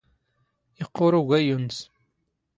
ⵉⵇⵇⵓⵔ 0.81 1.13
ⵓⴳⴰⵢⵢⵓ 1.19 1.57
ⵏⵏⵙ. 1.61 1.77